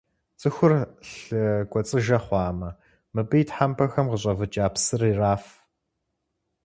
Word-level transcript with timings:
Цӏыхур 0.39 0.71
лъы 1.13 1.43
кӏуэцӏыжэ 1.71 2.17
хъуамэ, 2.25 2.69
мыбы 3.13 3.35
и 3.41 3.43
тхьэмпэхэм 3.47 4.05
къыщӏэвыкӏа 4.11 4.65
псыр 4.73 5.01
ираф. 5.11 5.45